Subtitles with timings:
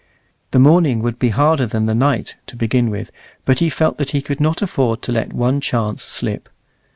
[0.49, 3.11] The morning would be harder than the night to begin with,
[3.45, 6.49] but he felt that he could not afford to let one chance slip.